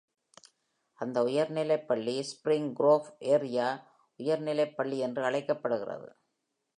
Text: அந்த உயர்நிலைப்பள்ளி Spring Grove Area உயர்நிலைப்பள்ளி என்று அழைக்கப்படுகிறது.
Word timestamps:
அந்த 0.99 1.17
உயர்நிலைப்பள்ளி 1.23 2.15
Spring 2.31 2.65
Grove 2.79 3.09
Area 3.35 3.67
உயர்நிலைப்பள்ளி 4.19 4.97
என்று 4.99 5.23
அழைக்கப்படுகிறது. 5.23 6.09